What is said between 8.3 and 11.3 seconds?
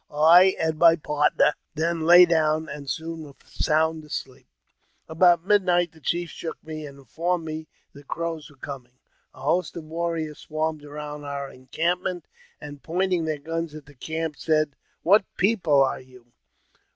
were coming. A host of warriors swarmed around